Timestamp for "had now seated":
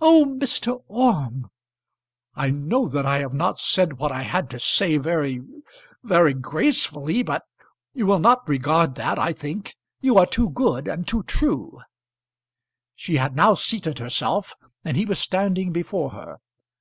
13.18-14.00